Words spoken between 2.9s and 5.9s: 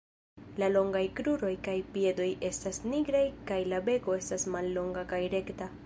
nigraj kaj la beko estas mallonga kaj rekta.